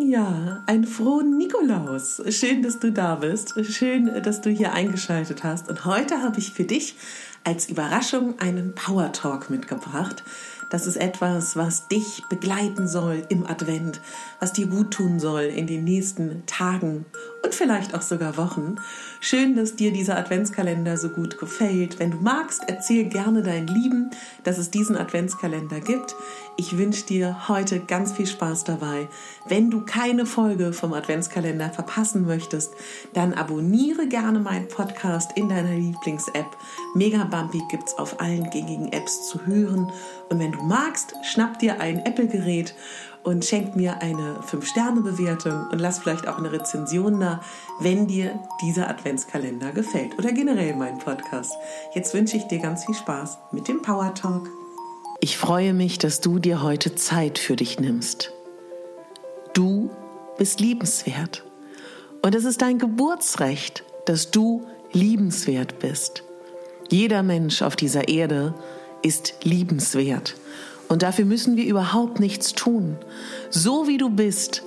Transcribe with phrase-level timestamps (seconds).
[0.00, 2.22] Ja, einen frohen Nikolaus.
[2.30, 3.54] Schön, dass du da bist.
[3.66, 5.68] Schön, dass du hier eingeschaltet hast.
[5.68, 6.96] Und heute habe ich für dich
[7.44, 10.24] als Überraschung einen Power Talk mitgebracht.
[10.70, 14.00] Das ist etwas, was dich begleiten soll im Advent,
[14.40, 17.04] was dir gut tun soll in den nächsten Tagen
[17.44, 18.76] und vielleicht auch sogar Wochen.
[19.20, 21.98] Schön, dass dir dieser Adventskalender so gut gefällt.
[21.98, 24.10] Wenn du magst, erzähl gerne deinen Lieben,
[24.44, 26.14] dass es diesen Adventskalender gibt.
[26.56, 29.08] Ich wünsche dir heute ganz viel Spaß dabei.
[29.46, 32.74] Wenn du keine Folge vom Adventskalender verpassen möchtest,
[33.14, 36.56] dann abonniere gerne meinen Podcast in deiner Lieblings-App.
[36.94, 39.90] Mega Bumpy gibt's auf allen gängigen Apps zu hören.
[40.28, 42.74] Und wenn du magst, schnapp dir ein Apple-Gerät
[43.22, 47.40] und schenk mir eine 5-Sterne-Bewertung und lass vielleicht auch eine Rezension da,
[47.80, 51.54] wenn dir dieser Adventskalender gefällt oder generell mein Podcast.
[51.94, 54.50] Jetzt wünsche ich dir ganz viel Spaß mit dem Power Talk.
[55.24, 58.32] Ich freue mich, dass du dir heute Zeit für dich nimmst.
[59.54, 59.88] Du
[60.36, 61.44] bist liebenswert.
[62.22, 66.24] Und es ist dein Geburtsrecht, dass du liebenswert bist.
[66.90, 68.52] Jeder Mensch auf dieser Erde
[69.02, 70.34] ist liebenswert.
[70.88, 72.96] Und dafür müssen wir überhaupt nichts tun.
[73.48, 74.64] So wie du bist,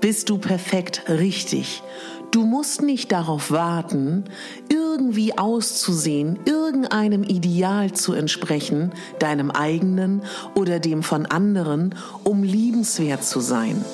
[0.00, 1.82] bist du perfekt richtig.
[2.30, 4.24] Du musst nicht darauf warten,
[4.70, 4.87] irgendwie
[5.36, 10.22] auszusehen, irgendeinem Ideal zu entsprechen, deinem eigenen
[10.54, 13.84] oder dem von anderen, um liebenswert zu sein.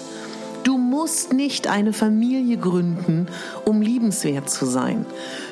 [0.94, 3.26] Du musst nicht eine Familie gründen,
[3.64, 5.04] um liebenswert zu sein.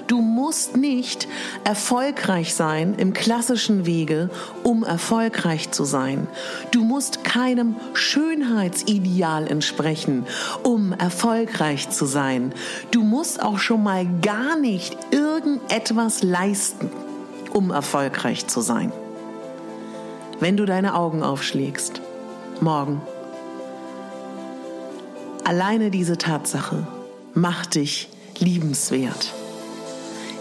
[0.06, 1.26] Du musst nicht
[1.64, 4.30] erfolgreich sein im klassischen Wege,
[4.62, 6.28] um erfolgreich zu sein.
[6.70, 10.26] Du musst keinem Schönheitsideal entsprechen,
[10.62, 12.54] um erfolgreich zu sein.
[12.92, 16.88] Du musst auch schon mal gar nicht irgendetwas leisten,
[17.52, 18.92] um erfolgreich zu sein.
[20.38, 22.00] Wenn du deine Augen aufschlägst,
[22.60, 23.02] morgen,
[25.44, 26.86] alleine diese Tatsache
[27.34, 28.08] macht dich
[28.38, 29.32] liebenswert.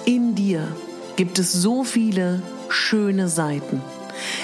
[0.06, 0.68] In dir
[1.16, 3.82] gibt es so viele schöne Seiten.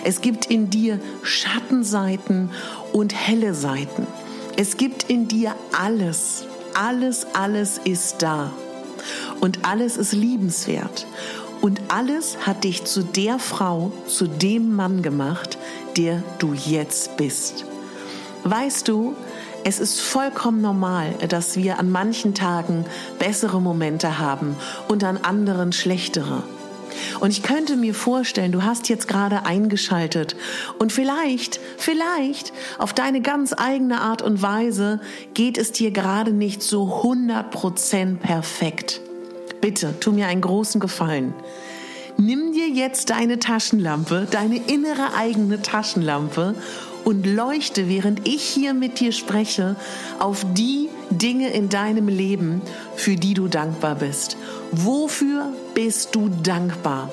[0.04, 2.50] Es gibt in dir Schattenseiten
[2.94, 4.08] und helle Seiten.
[4.56, 6.46] Es gibt in dir alles.
[6.74, 8.52] Alles, alles ist da.
[9.40, 11.08] Und alles ist liebenswert.
[11.62, 15.58] Und alles hat dich zu der Frau, zu dem Mann gemacht,
[15.96, 17.66] der du jetzt bist.
[18.44, 19.16] Weißt du,
[19.68, 22.86] es ist vollkommen normal, dass wir an manchen Tagen
[23.20, 24.56] bessere Momente haben
[24.88, 26.44] und an anderen schlechtere.
[27.20, 30.38] Und ich könnte mir vorstellen, du hast jetzt gerade eingeschaltet
[30.80, 35.02] und vielleicht, vielleicht auf deine ganz eigene Art und Weise
[35.34, 39.02] geht es dir gerade nicht so 100% perfekt.
[39.60, 41.34] Bitte, tu mir einen großen Gefallen.
[42.16, 46.56] Nimm dir jetzt deine Taschenlampe, deine innere eigene Taschenlampe
[47.08, 49.78] und leuchte, während ich hier mit dir spreche,
[50.20, 52.62] auf die Dinge in deinem Leben,
[52.98, 54.36] für die du dankbar bist.
[54.74, 57.10] Wofür bist du dankbar?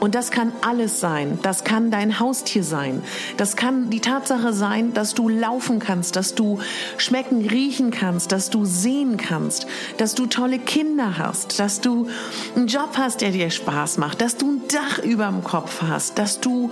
[0.00, 1.38] Und das kann alles sein.
[1.40, 3.02] Das kann dein Haustier sein.
[3.38, 6.58] Das kann die Tatsache sein, dass du laufen kannst, dass du
[6.98, 9.66] schmecken, riechen kannst, dass du sehen kannst,
[9.96, 12.06] dass du tolle Kinder hast, dass du
[12.54, 16.18] einen Job hast, der dir Spaß macht, dass du ein Dach über dem Kopf hast,
[16.18, 16.70] dass du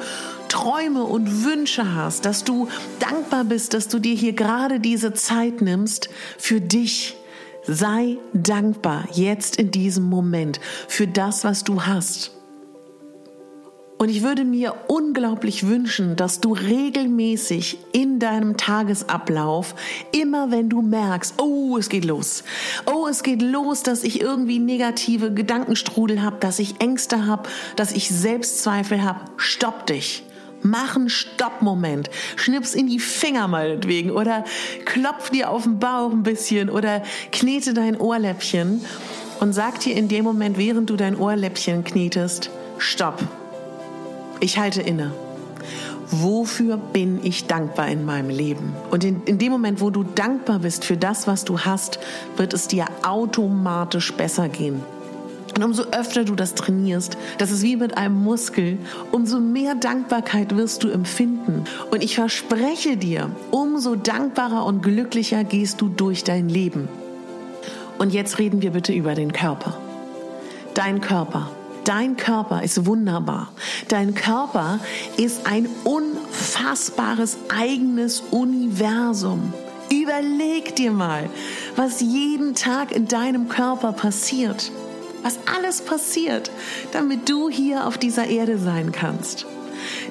[0.49, 2.69] Träume und Wünsche hast, dass du
[2.99, 6.09] dankbar bist, dass du dir hier gerade diese Zeit nimmst
[6.39, 7.17] für dich.
[7.65, 12.37] Sei dankbar jetzt in diesem Moment für das, was du hast.
[13.99, 19.75] Und ich würde mir unglaublich wünschen, dass du regelmäßig in deinem Tagesablauf,
[20.13, 22.45] immer wenn du merkst, oh, es geht los,
[22.85, 27.93] oh, es geht los, dass ich irgendwie negative Gedankenstrudel habe, dass ich Ängste habe, dass
[27.93, 30.25] ich Selbstzweifel habe, stopp dich.
[30.67, 32.11] Mach einen Stoppmoment.
[32.35, 34.45] Schnips in die Finger meinetwegen oder
[34.85, 38.85] klopf dir auf den Bauch ein bisschen oder knete dein Ohrläppchen
[39.39, 43.23] und sag dir in dem Moment, während du dein Ohrläppchen knetest, Stopp.
[44.41, 45.13] Ich halte inne.
[46.11, 48.75] Wofür bin ich dankbar in meinem Leben?
[48.91, 52.01] Und in, in dem Moment, wo du dankbar bist für das, was du hast,
[52.37, 54.83] wird es dir automatisch besser gehen.
[55.57, 58.77] Und umso öfter du das trainierst, das ist wie mit einem Muskel,
[59.11, 61.65] umso mehr Dankbarkeit wirst du empfinden.
[61.91, 66.89] Und ich verspreche dir, umso dankbarer und glücklicher gehst du durch dein Leben.
[67.97, 69.79] Und jetzt reden wir bitte über den Körper.
[70.75, 71.51] Dein Körper.
[71.85, 73.49] Dein Körper ist wunderbar.
[73.89, 74.79] Dein Körper
[75.17, 79.55] ist ein unfassbares eigenes Universum.
[79.91, 81.31] Überleg dir mal,
[81.77, 84.71] was jeden Tag in deinem Körper passiert
[85.27, 86.53] was alles passiert,
[86.93, 89.45] damit du hier auf dieser Erde sein kannst,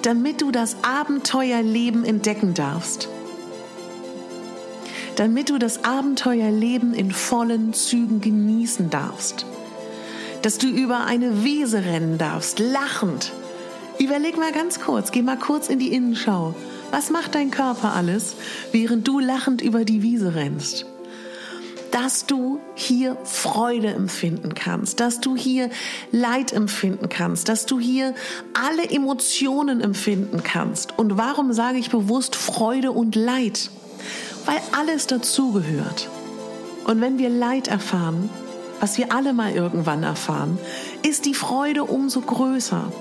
[0.01, 3.07] damit du das Abenteuerleben entdecken darfst,
[5.15, 9.45] damit du das Abenteuerleben in vollen Zügen genießen darfst,
[10.41, 13.31] dass du über eine Wiese rennen darfst, lachend.
[13.97, 16.53] Überleg mal ganz kurz, geh mal kurz in die Innenschau.
[16.91, 18.35] Was macht dein Körper alles,
[18.73, 20.85] während du lachend über die Wiese rennst?
[21.95, 25.69] Dass du hier Freude empfinden kannst, dass du hier
[26.11, 28.13] Leid empfinden kannst, dass du hier
[28.53, 30.99] alle Emotionen empfinden kannst.
[30.99, 33.71] Und warum sage ich bewusst Freude und Leid?
[34.43, 36.09] Weil alles dazugehört.
[36.83, 38.29] Und wenn wir Leid erfahren,
[38.81, 40.57] was wir alle mal irgendwann erfahren,
[41.01, 42.91] ist die Freude umso größer.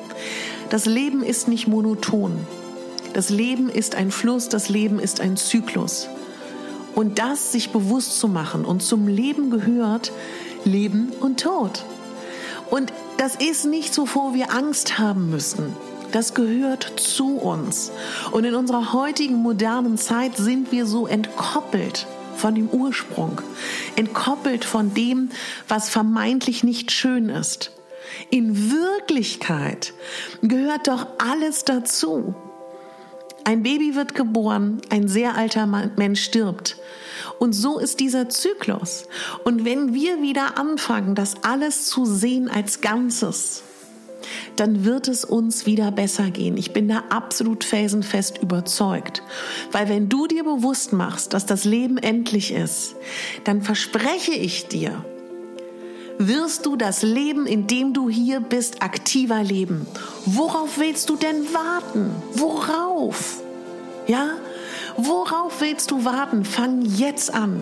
[0.70, 2.38] Das Leben ist nicht monoton.
[3.12, 6.08] Das Leben ist ein Fluss, das Leben ist ein Zyklus.
[6.94, 10.12] Und das sich bewusst zu machen und zum Leben gehört
[10.64, 11.84] Leben und Tod.
[12.70, 15.76] Und das ist nicht, wovor wir Angst haben müssen.
[16.12, 17.90] Das gehört zu uns.
[18.30, 22.06] Und in unserer heutigen modernen Zeit sind wir so entkoppelt
[22.36, 23.40] von dem Ursprung,
[23.96, 25.30] entkoppelt von dem,
[25.68, 27.72] was vermeintlich nicht schön ist.
[28.30, 29.92] In Wirklichkeit
[30.42, 32.34] gehört doch alles dazu.
[33.44, 36.78] Ein Baby wird geboren, ein sehr alter Mensch stirbt.
[37.38, 39.06] Und so ist dieser Zyklus.
[39.44, 43.62] Und wenn wir wieder anfangen, das alles zu sehen als Ganzes,
[44.56, 46.56] dann wird es uns wieder besser gehen.
[46.56, 49.22] Ich bin da absolut felsenfest überzeugt.
[49.72, 52.96] Weil wenn du dir bewusst machst, dass das Leben endlich ist,
[53.44, 55.04] dann verspreche ich dir,
[56.18, 59.86] wirst du das Leben, in dem du hier bist, aktiver leben.
[60.26, 62.10] Worauf willst du denn warten?
[62.34, 63.42] Worauf?
[64.06, 64.30] Ja?
[64.96, 66.44] Worauf willst du warten?
[66.44, 67.60] Fang jetzt an.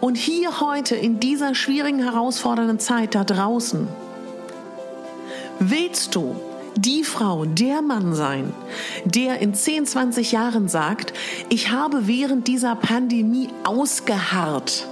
[0.00, 3.86] Und hier heute in dieser schwierigen, herausfordernden Zeit da draußen,
[5.60, 6.34] willst du
[6.76, 8.52] die Frau, der Mann sein,
[9.04, 11.12] der in 10, 20 Jahren sagt,
[11.50, 14.88] ich habe während dieser Pandemie ausgeharrt.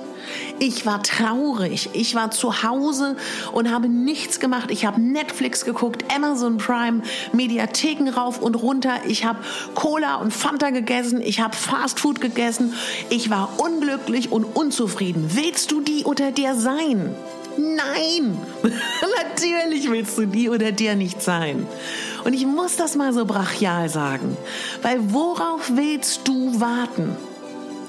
[0.62, 1.88] Ich war traurig.
[1.94, 3.16] Ich war zu Hause
[3.52, 4.70] und habe nichts gemacht.
[4.70, 7.00] Ich habe Netflix geguckt, Amazon Prime,
[7.32, 8.92] Mediatheken rauf und runter.
[9.08, 9.38] Ich habe
[9.74, 11.22] Cola und Fanta gegessen.
[11.22, 12.74] Ich habe Fast Food gegessen.
[13.08, 15.30] Ich war unglücklich und unzufrieden.
[15.30, 17.14] Willst du die oder der sein?
[17.56, 18.38] Nein,
[19.24, 21.66] natürlich willst du die oder der nicht sein.
[22.24, 24.36] Und ich muss das mal so brachial sagen,
[24.82, 27.16] weil worauf willst du warten?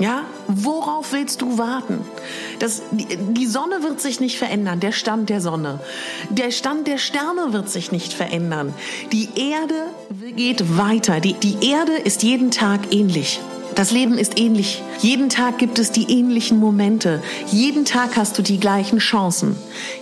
[0.01, 2.00] Ja, worauf willst du warten?
[2.57, 5.80] Das, die, Sonne wird sich nicht verändern, der Stand der Sonne.
[6.31, 8.74] Der Stand der Sterne wird sich nicht verändern.
[9.12, 9.75] Die Erde
[10.36, 11.19] geht weiter.
[11.19, 13.39] Die, die Erde ist jeden Tag ähnlich.
[13.75, 14.81] Das Leben ist ähnlich.
[15.01, 17.21] Jeden Tag gibt es die ähnlichen Momente.
[17.51, 19.56] Jeden Tag hast du die gleichen Chancen.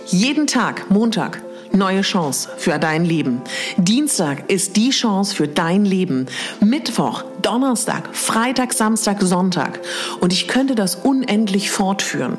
[0.06, 1.42] Jeden Tag, Montag,
[1.72, 3.42] neue Chance für dein Leben.
[3.76, 6.24] Dienstag ist die Chance für dein Leben.
[6.60, 9.80] Mittwoch, Donnerstag, Freitag, Samstag, Sonntag.
[10.20, 12.36] Und ich könnte das unendlich fortführen.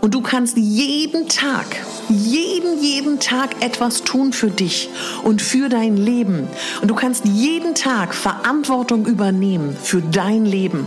[0.00, 1.66] Und du kannst jeden Tag,
[2.08, 4.90] jeden, jeden Tag etwas tun für dich
[5.22, 6.48] und für dein Leben.
[6.80, 10.86] Und du kannst jeden Tag Verantwortung übernehmen für dein Leben.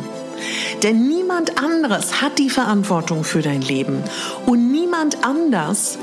[0.83, 4.03] Denn niemand anderes hat die Verantwortung für dein Leben.
[4.45, 5.97] Und niemand anders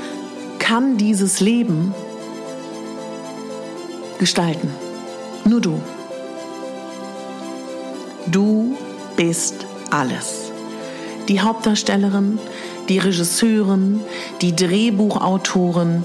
[0.59, 1.93] kann dieses Leben
[4.19, 4.69] gestalten.
[5.45, 5.81] Nur du.
[8.27, 8.75] Du
[9.15, 10.51] bist alles.
[11.27, 12.39] Die Hauptdarstellerin,
[12.89, 14.01] die Regisseurin,
[14.41, 16.03] die Drehbuchautorin,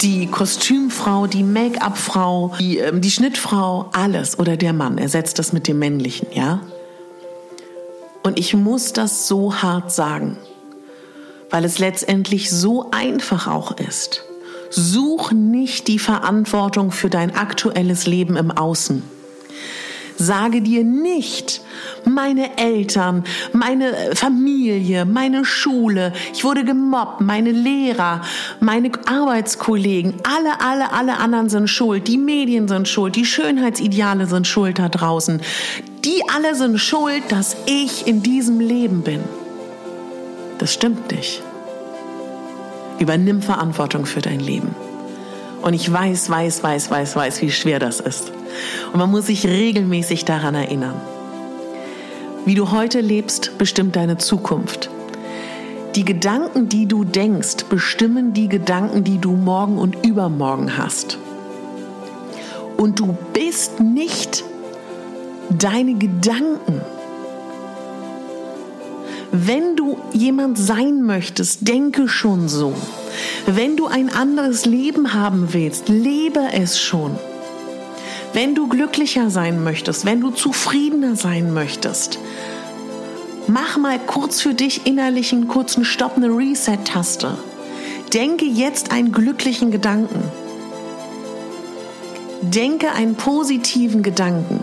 [0.00, 4.98] die Kostümfrau, die Make-up-Frau, die, äh, die Schnittfrau, alles oder der Mann.
[4.98, 6.60] Er setzt das mit dem Männlichen, ja?
[8.22, 10.36] Und ich muss das so hart sagen
[11.52, 14.24] weil es letztendlich so einfach auch ist.
[14.70, 19.02] Such nicht die Verantwortung für dein aktuelles Leben im Außen.
[20.16, 21.62] Sage dir nicht,
[22.04, 28.22] meine Eltern, meine Familie, meine Schule, ich wurde gemobbt, meine Lehrer,
[28.60, 34.46] meine Arbeitskollegen, alle, alle, alle anderen sind schuld, die Medien sind schuld, die Schönheitsideale sind
[34.46, 35.40] schuld da draußen.
[36.04, 39.20] Die alle sind schuld, dass ich in diesem Leben bin.
[40.58, 41.42] Das stimmt nicht.
[42.98, 44.74] Übernimm Verantwortung für dein Leben.
[45.62, 48.32] Und ich weiß, weiß, weiß, weiß, weiß, wie schwer das ist.
[48.92, 51.00] Und man muss sich regelmäßig daran erinnern.
[52.44, 54.90] Wie du heute lebst, bestimmt deine Zukunft.
[55.94, 61.18] Die Gedanken, die du denkst, bestimmen die Gedanken, die du morgen und übermorgen hast.
[62.76, 64.42] Und du bist nicht
[65.50, 66.80] deine Gedanken.
[69.30, 72.74] Wenn du jemand sein möchtest, denke schon so.
[73.46, 77.16] Wenn du ein anderes Leben haben willst, lebe es schon.
[78.32, 82.18] Wenn du glücklicher sein möchtest, wenn du zufriedener sein möchtest,
[83.46, 87.36] mach mal kurz für dich innerlich einen kurzen Stopp, eine Reset-Taste.
[88.14, 90.22] Denke jetzt einen glücklichen Gedanken.
[92.40, 94.60] Denke einen positiven Gedanken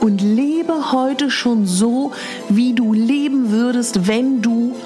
[0.00, 2.12] und lebe heute schon so,
[2.48, 4.76] wie du leben würdest, wenn du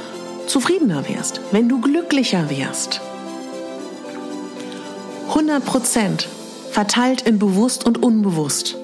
[0.47, 3.03] zufriedener wärst, wenn du glücklicher wärst.
[5.29, 6.29] 100 Prozent
[6.71, 8.77] verteilt in bewusst und unbewusst.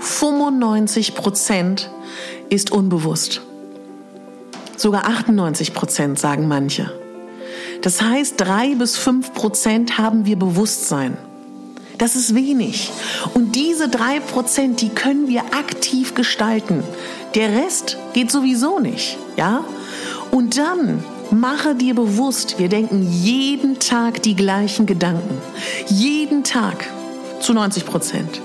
[0.00, 1.90] 95 Prozent
[2.48, 3.42] ist unbewusst.
[4.76, 6.90] Sogar 98 Prozent sagen manche.
[7.82, 11.16] Das heißt, drei bis fünf Prozent haben wir Bewusstsein.
[11.98, 12.90] Das ist wenig.
[13.34, 16.82] Und diese drei Prozent, die können wir aktiv gestalten.
[17.34, 19.64] Der Rest geht sowieso nicht, ja?
[20.30, 25.40] Und dann mache dir bewusst, wir denken jeden Tag die gleichen Gedanken.
[25.88, 26.86] Jeden Tag
[27.40, 28.40] zu 90 Prozent.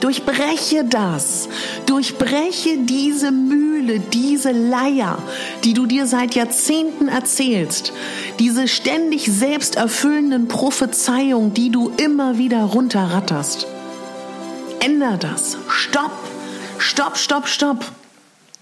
[0.00, 1.48] Durchbreche das.
[1.86, 5.16] Durchbreche diese Mühle, diese Leier,
[5.64, 7.92] die du dir seit Jahrzehnten erzählst.
[8.38, 13.66] Diese ständig selbsterfüllenden Prophezeiungen, die du immer wieder runterratterst.
[14.80, 15.56] Änder das.
[15.68, 16.12] Stopp.
[16.76, 17.86] Stopp, stopp, stopp.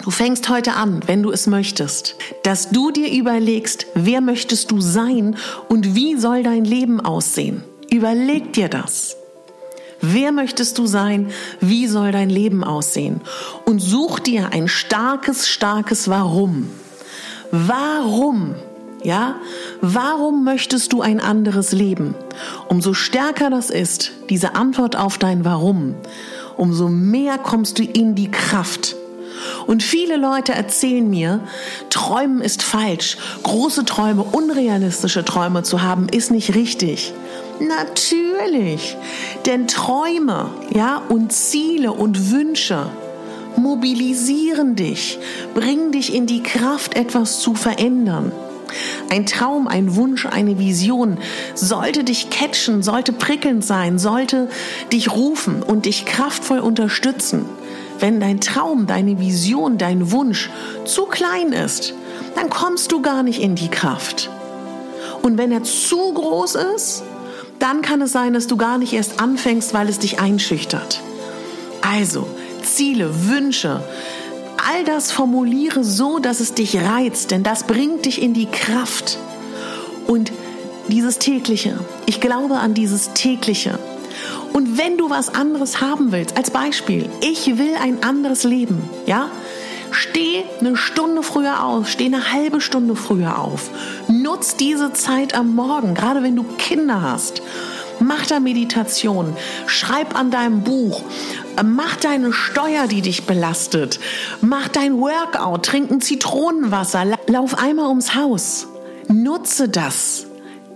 [0.02, 4.80] Du fängst heute an, wenn du es möchtest, dass du dir überlegst, wer möchtest du
[4.80, 5.36] sein
[5.68, 7.62] und wie soll dein Leben aussehen.
[7.88, 9.16] Überleg dir das.
[10.00, 11.30] Wer möchtest du sein?
[11.60, 13.20] Wie soll dein Leben aussehen?
[13.64, 16.68] Und such dir ein starkes, starkes Warum.
[17.52, 18.56] Warum?
[19.04, 19.36] Ja?
[19.80, 22.16] Warum möchtest du ein anderes Leben?
[22.68, 25.94] Umso stärker das ist, diese Antwort auf dein Warum,
[26.56, 28.96] umso mehr kommst du in die Kraft.
[29.66, 31.40] Und viele Leute erzählen mir,
[31.90, 33.16] Träumen ist falsch.
[33.42, 37.12] Große Träume, unrealistische Träume zu haben, ist nicht richtig.
[37.60, 38.96] Natürlich.
[39.46, 42.86] Denn Träume, ja, und Ziele und Wünsche
[43.56, 45.18] mobilisieren dich,
[45.54, 48.32] bringen dich in die Kraft, etwas zu verändern.
[49.10, 51.18] Ein Traum, ein Wunsch, eine Vision
[51.54, 54.48] sollte dich catchen, sollte prickelnd sein, sollte
[54.92, 57.44] dich rufen und dich kraftvoll unterstützen.
[57.98, 60.50] Wenn dein Traum, deine Vision, dein Wunsch
[60.84, 61.94] zu klein ist,
[62.34, 64.30] dann kommst du gar nicht in die Kraft.
[65.22, 67.04] Und wenn er zu groß ist,
[67.58, 71.00] dann kann es sein, dass du gar nicht erst anfängst, weil es dich einschüchtert.
[71.80, 72.26] Also,
[72.62, 73.82] Ziele, Wünsche,
[74.56, 79.18] all das formuliere so, dass es dich reizt, denn das bringt dich in die Kraft.
[80.06, 80.32] Und
[80.88, 83.78] dieses tägliche, ich glaube an dieses tägliche.
[84.52, 89.28] Und wenn du was anderes haben willst, als Beispiel, ich will ein anderes Leben, ja?
[89.90, 93.70] Steh eine Stunde früher auf, steh eine halbe Stunde früher auf.
[94.08, 97.42] Nutz diese Zeit am Morgen, gerade wenn du Kinder hast.
[98.00, 101.02] Mach da Meditation, schreib an deinem Buch,
[101.62, 104.00] mach deine Steuer, die dich belastet,
[104.40, 108.66] mach dein Workout, trink ein Zitronenwasser, lauf einmal ums Haus.
[109.08, 110.26] Nutze das.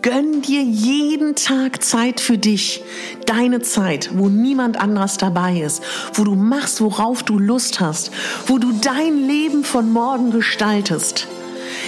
[0.07, 2.85] Gönn dir jeden Tag Zeit für dich,
[3.27, 5.83] deine Zeit, wo niemand anderes dabei ist,
[6.15, 8.13] wo du machst, worauf du Lust hast,
[8.47, 11.27] wo du dein Leben von morgen gestaltest.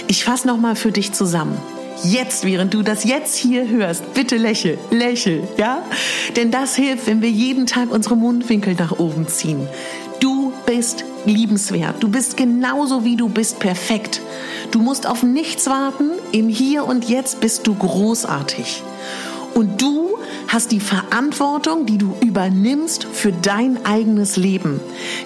[0.09, 1.57] Ich fasse noch mal für dich zusammen.
[2.03, 5.81] Jetzt, während du das jetzt hier hörst, bitte lächel, lächel, ja?
[6.35, 9.65] Denn das hilft, wenn wir jeden Tag unsere Mundwinkel nach oben ziehen.
[10.19, 12.03] Du bist liebenswert.
[12.03, 14.21] Du bist genauso wie du bist perfekt.
[14.71, 16.11] Du musst auf nichts warten.
[16.31, 18.83] Im Hier und Jetzt bist du großartig.
[19.53, 24.79] Und du hast die Verantwortung, die du übernimmst für dein eigenes Leben.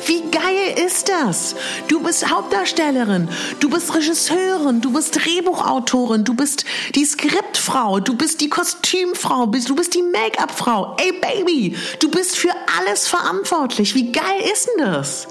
[0.05, 1.55] Wie geil ist das?
[1.87, 6.65] Du bist Hauptdarstellerin, du bist Regisseurin, du bist Drehbuchautorin, du bist
[6.95, 10.97] die Skriptfrau, du bist die Kostümfrau, du bist die Make-up-Frau.
[10.99, 13.95] Ey Baby, du bist für alles verantwortlich.
[13.95, 15.27] Wie geil ist denn das?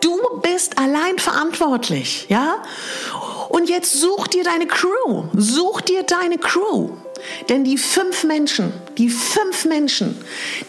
[0.00, 2.62] Du bist allein verantwortlich, ja?
[3.48, 5.24] Und jetzt such dir deine Crew.
[5.34, 6.90] Such dir deine Crew.
[7.48, 10.16] Denn die fünf Menschen, die fünf Menschen,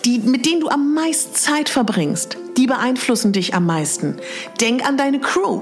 [0.05, 4.17] die, mit denen du am meisten Zeit verbringst, die beeinflussen dich am meisten.
[4.59, 5.61] Denk an deine Crew.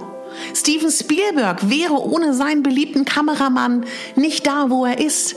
[0.54, 5.36] Steven Spielberg wäre ohne seinen beliebten Kameramann nicht da, wo er ist.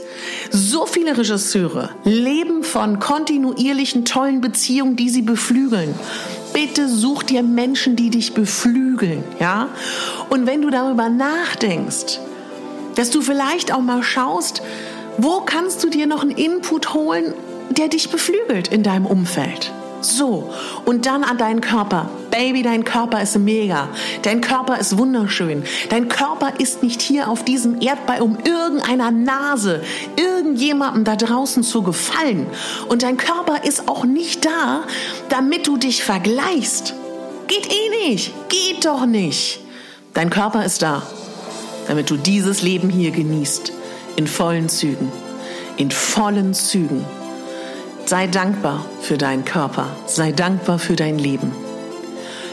[0.51, 5.95] So viele Regisseure leben von kontinuierlichen tollen Beziehungen, die sie beflügeln.
[6.53, 9.69] Bitte such dir Menschen, die dich beflügeln, ja?
[10.29, 12.19] Und wenn du darüber nachdenkst,
[12.95, 14.61] dass du vielleicht auch mal schaust,
[15.17, 17.33] wo kannst du dir noch einen Input holen,
[17.69, 19.71] der dich beflügelt in deinem Umfeld?
[20.01, 20.49] So,
[20.85, 22.09] und dann an deinen Körper.
[22.31, 23.89] Baby, dein Körper ist mega.
[24.21, 25.63] Dein Körper ist wunderschön.
[25.89, 29.81] Dein Körper ist nicht hier auf diesem Erdball, um irgendeiner Nase,
[30.15, 32.47] irgendjemandem da draußen zu gefallen.
[32.87, 34.83] Und dein Körper ist auch nicht da,
[35.27, 36.93] damit du dich vergleichst.
[37.47, 38.31] Geht eh nicht.
[38.47, 39.59] Geht doch nicht.
[40.13, 41.03] Dein Körper ist da,
[41.87, 43.73] damit du dieses Leben hier genießt.
[44.19, 45.13] In vollen Zügen.
[45.77, 47.05] In vollen Zügen.
[48.05, 51.53] Sei dankbar für deinen Körper, sei dankbar für dein Leben.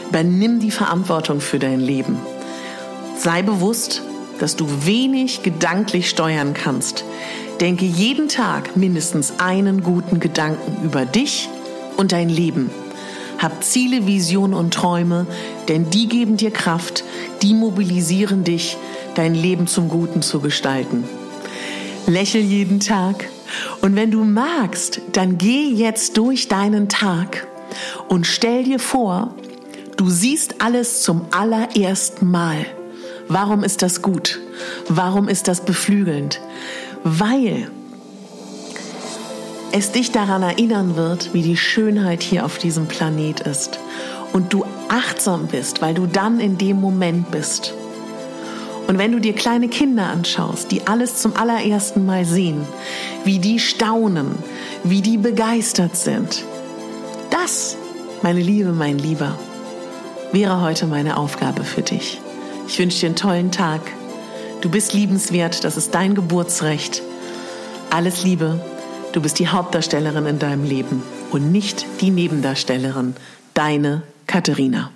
[0.07, 2.19] Übernimm die Verantwortung für dein Leben.
[3.17, 4.01] Sei bewusst,
[4.39, 7.03] dass du wenig gedanklich steuern kannst.
[7.59, 11.49] Denke jeden Tag mindestens einen guten Gedanken über dich
[11.97, 12.69] und dein Leben.
[13.39, 15.27] Hab Ziele, Visionen und Träume,
[15.67, 17.03] denn die geben dir Kraft,
[17.41, 18.77] die mobilisieren dich,
[19.15, 21.03] dein Leben zum Guten zu gestalten.
[22.07, 23.27] Lächel jeden Tag
[23.81, 27.47] und wenn du magst, dann geh jetzt durch deinen Tag
[28.07, 29.35] und stell dir vor,
[29.97, 32.65] du siehst alles zum allerersten Mal.
[33.27, 34.39] Warum ist das gut?
[34.87, 36.39] Warum ist das beflügelnd?
[37.03, 37.69] Weil
[39.73, 43.79] es dich daran erinnern wird, wie die Schönheit hier auf diesem Planet ist.
[44.31, 47.73] Und du achtsam bist, weil du dann in dem Moment bist.
[48.87, 52.65] Und wenn du dir kleine Kinder anschaust, die alles zum allerersten Mal sehen,
[53.25, 54.35] wie die staunen,
[54.83, 56.45] wie die begeistert sind,
[57.29, 57.75] das,
[58.21, 59.37] meine Liebe, mein Lieber,
[60.31, 62.21] wäre heute meine Aufgabe für dich.
[62.67, 63.81] Ich wünsche dir einen tollen Tag.
[64.61, 67.01] Du bist liebenswert, das ist dein Geburtsrecht.
[67.89, 68.59] Alles Liebe,
[69.11, 73.15] du bist die Hauptdarstellerin in deinem Leben und nicht die Nebendarstellerin.
[73.53, 74.91] Deine Katharina.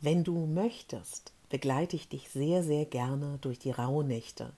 [0.00, 4.52] Wenn du möchtest, begleite ich dich sehr, sehr gerne durch die Rauhnächte.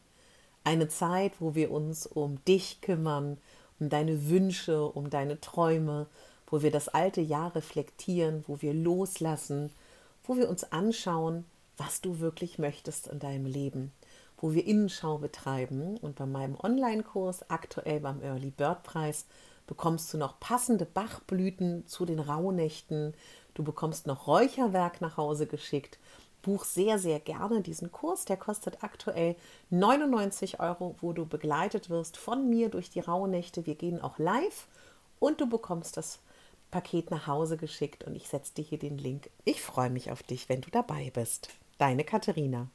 [0.62, 3.38] Eine Zeit, wo wir uns um dich kümmern,
[3.80, 6.06] um deine Wünsche, um deine Träume,
[6.46, 9.70] wo wir das alte Jahr reflektieren, wo wir loslassen,
[10.24, 11.44] wo wir uns anschauen,
[11.78, 13.90] was du wirklich möchtest in deinem Leben,
[14.36, 15.96] wo wir Innenschau betreiben.
[15.96, 19.24] Und bei meinem Online-Kurs, aktuell beim Early Bird Preis,
[19.66, 23.14] bekommst du noch passende Bachblüten zu den Rauhnächten.
[23.54, 25.98] Du bekommst noch Räucherwerk nach Hause geschickt
[26.42, 28.24] buch sehr, sehr gerne diesen Kurs.
[28.24, 29.36] Der kostet aktuell
[29.70, 33.64] 99 Euro, wo du begleitet wirst von mir durch die Rauhnächte.
[33.66, 34.66] Wir gehen auch live
[35.18, 36.18] und du bekommst das
[36.70, 39.30] Paket nach Hause geschickt und ich setze dir hier den Link.
[39.44, 41.50] Ich freue mich auf dich, wenn du dabei bist.
[41.78, 42.68] Deine Katharina.